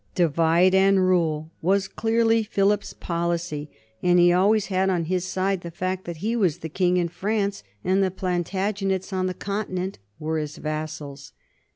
"Divide 0.15 0.73
and 0.73 1.05
rule," 1.07 1.51
was 1.61 1.87
clearly 1.87 2.41
Philip's 2.41 2.91
policy, 2.91 3.69
and 4.01 4.17
he 4.17 4.33
always 4.33 4.65
had 4.65 4.89
on 4.89 5.03
his 5.05 5.25
side 5.27 5.61
the 5.61 5.69
fact 5.69 6.05
that 6.05 6.17
he 6.25 6.35
was 6.35 6.57
king 6.73 6.97
in 6.97 7.07
France 7.07 7.61
and 7.85 8.01
the 8.01 8.09
Plantagenets 8.09 9.13
on 9.13 9.27
the 9.27 9.35
Continent 9.35 9.99
were 10.17 10.39
his 10.39 10.57
vassals. 10.57 11.33